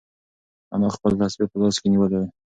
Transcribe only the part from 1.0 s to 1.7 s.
تسبیح په